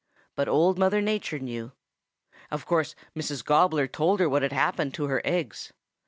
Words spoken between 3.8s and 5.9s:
told her what had happened to her eggs.